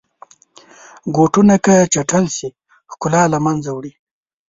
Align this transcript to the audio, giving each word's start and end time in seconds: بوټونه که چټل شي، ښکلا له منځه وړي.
بوټونه 1.13 1.55
که 1.65 1.73
چټل 1.93 2.25
شي، 2.37 2.49
ښکلا 2.91 3.23
له 3.33 3.39
منځه 3.45 3.69
وړي. 3.73 3.93